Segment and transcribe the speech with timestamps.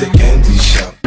[0.00, 0.99] the candy shop.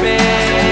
[0.00, 0.69] baby.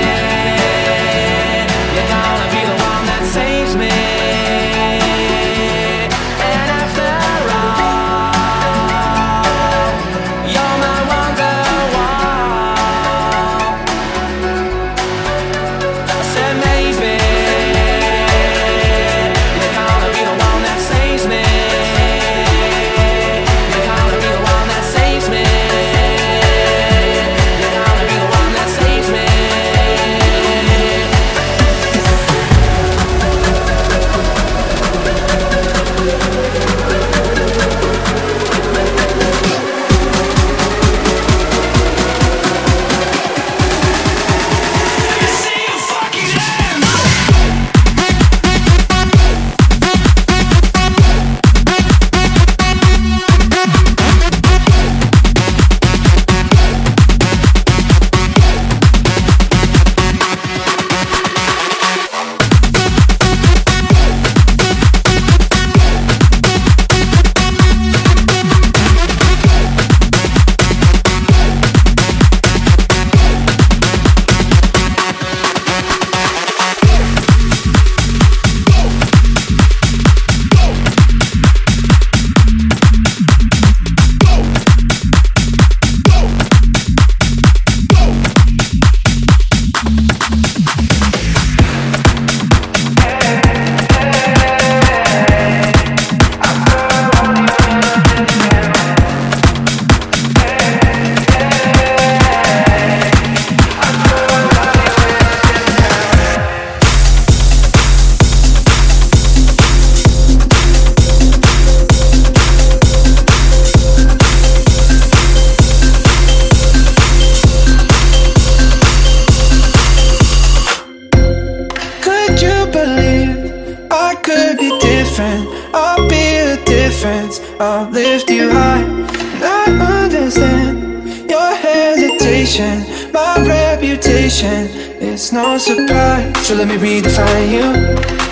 [136.48, 137.68] So let me redefine you.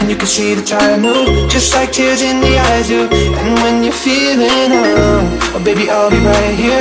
[0.01, 3.05] And you can see the tide move, just like tears in the eyes do.
[3.13, 6.81] And when you're feeling alone, oh baby, I'll be right here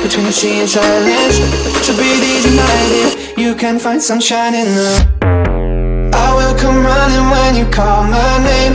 [0.00, 1.36] between the sea and silence.
[1.84, 3.12] So breathe easy, dear.
[3.36, 8.72] You can find sunshine in the I will come running when you call my name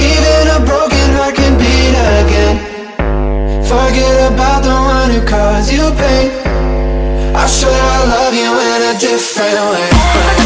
[0.00, 1.92] Even a broken heart can beat
[2.24, 2.56] again
[3.68, 6.32] Forget about the one who caused you pain
[7.36, 10.45] I swear I love you in a different way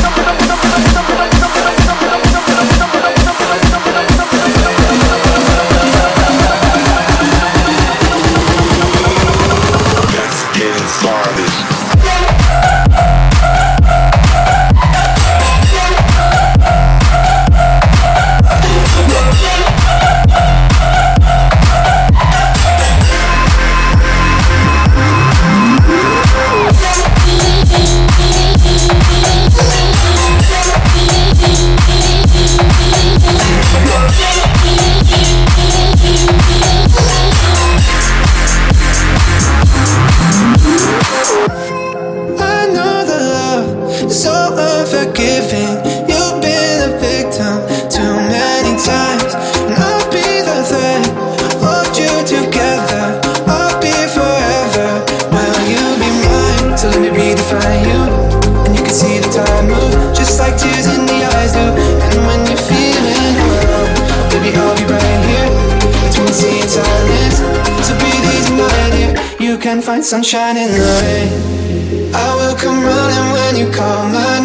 [69.79, 72.13] find sunshine in the rain.
[72.13, 74.40] I will come running when you call my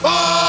[0.00, 0.41] Apart!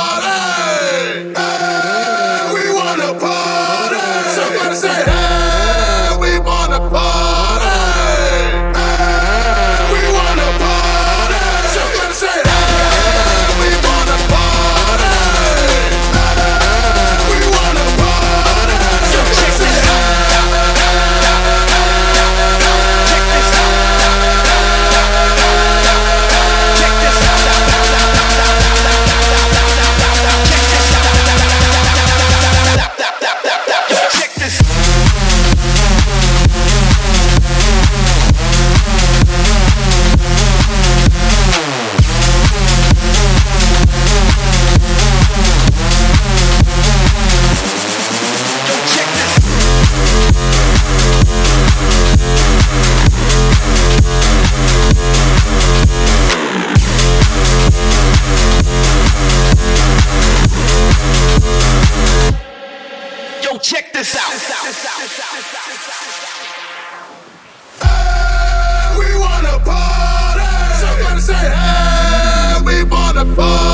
[73.26, 73.73] fora.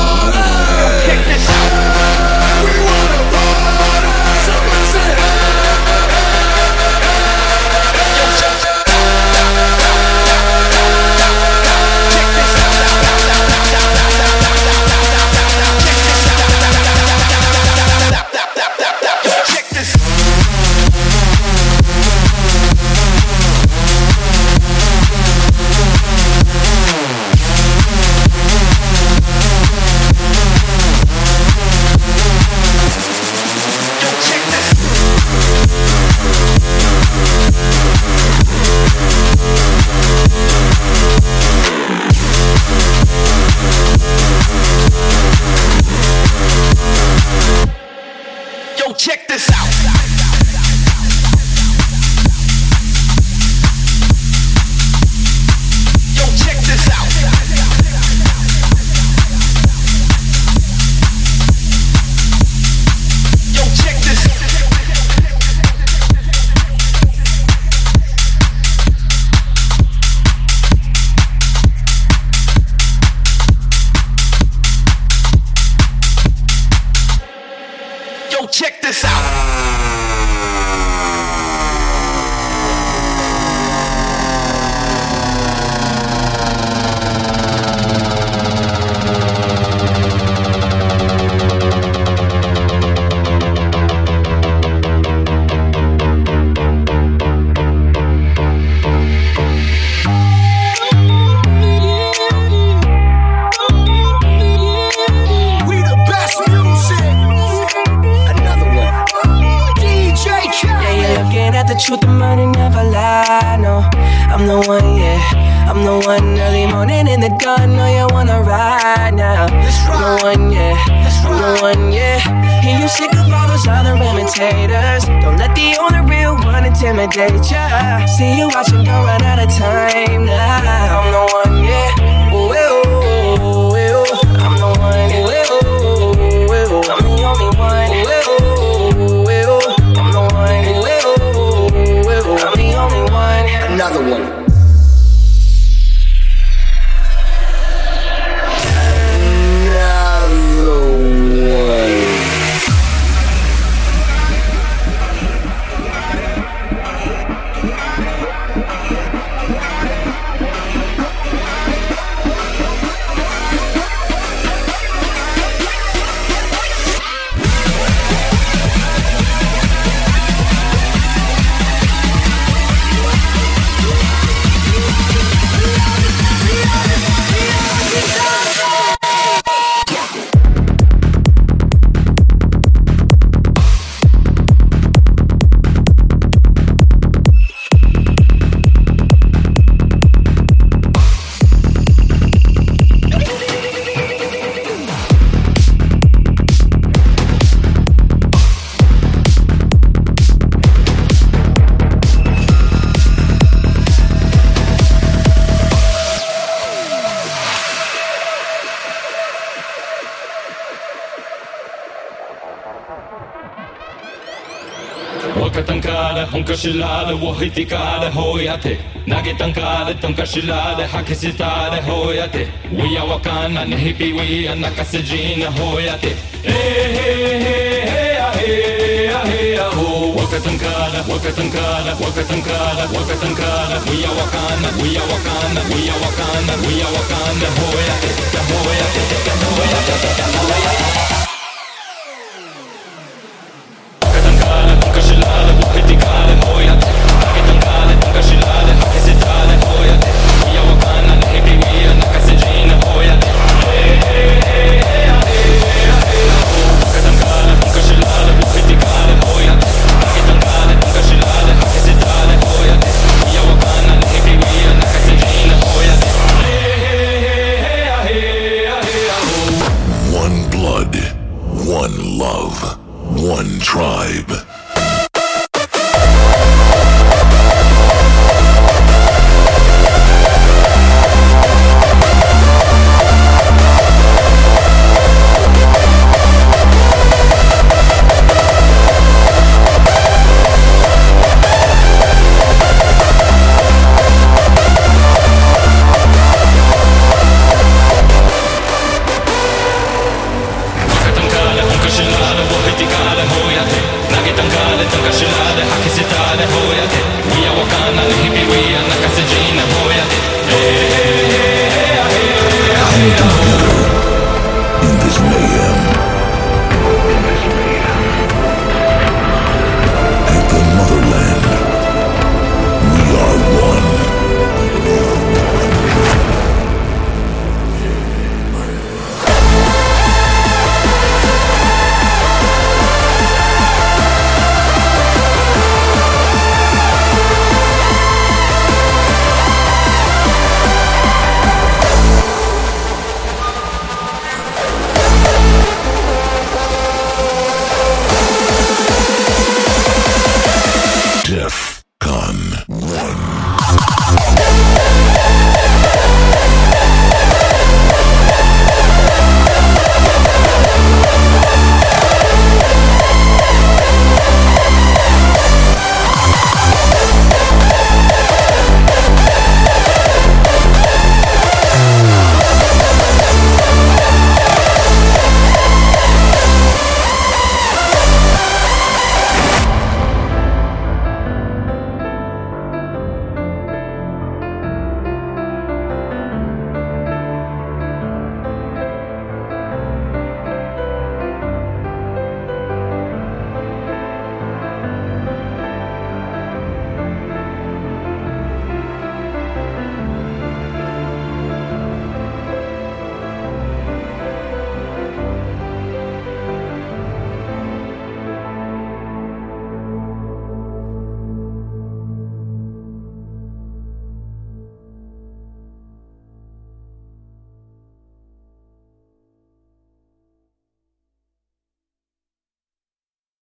[215.59, 227.51] 若たんから本かしらでを引きからほうやって投げたんからとんかしらで吐き捨てたでほうやって We are わかんなねひび We are 泣かせじなほうやってえへへ
[227.83, 238.07] へやへやへやほう若たんから若たんから若たんから若たんから We are わかんな We are わかんな We are わかんな We are わかんなほうやって
[238.39, 239.91] ほうやってほうやって
[240.31, 240.98] ほうやって